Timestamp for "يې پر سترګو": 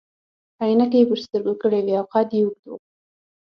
1.01-1.53